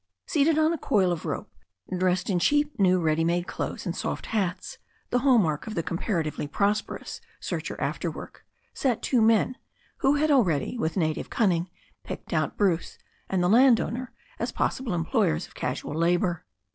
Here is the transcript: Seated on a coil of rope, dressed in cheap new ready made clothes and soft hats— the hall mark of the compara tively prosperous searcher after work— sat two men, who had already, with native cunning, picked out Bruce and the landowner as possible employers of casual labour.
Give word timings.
Seated 0.25 0.57
on 0.57 0.73
a 0.73 0.79
coil 0.79 1.11
of 1.11 1.25
rope, 1.27 1.53
dressed 1.95 2.27
in 2.27 2.39
cheap 2.39 2.79
new 2.79 2.99
ready 2.99 3.23
made 3.23 3.45
clothes 3.45 3.85
and 3.85 3.95
soft 3.95 4.25
hats— 4.25 4.79
the 5.11 5.19
hall 5.19 5.37
mark 5.37 5.67
of 5.67 5.75
the 5.75 5.83
compara 5.83 6.23
tively 6.23 6.49
prosperous 6.51 7.21
searcher 7.39 7.79
after 7.79 8.09
work— 8.09 8.43
sat 8.73 9.03
two 9.03 9.21
men, 9.21 9.57
who 9.97 10.15
had 10.15 10.31
already, 10.31 10.75
with 10.75 10.97
native 10.97 11.29
cunning, 11.29 11.69
picked 12.03 12.33
out 12.33 12.57
Bruce 12.57 12.97
and 13.29 13.43
the 13.43 13.47
landowner 13.47 14.11
as 14.39 14.51
possible 14.51 14.95
employers 14.95 15.45
of 15.45 15.53
casual 15.53 15.93
labour. 15.93 16.45